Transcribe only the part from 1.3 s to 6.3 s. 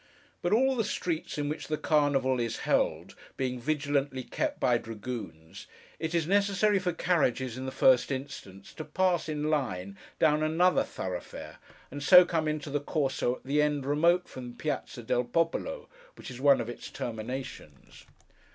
in which the Carnival is held, being vigilantly kept by dragoons, it is